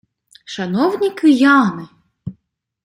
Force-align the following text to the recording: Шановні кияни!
Шановні 0.45 1.09
кияни! 1.11 1.87